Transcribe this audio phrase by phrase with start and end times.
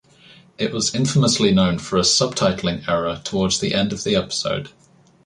[0.57, 4.71] It was infamously known for a subtitling error towards the end of the episode.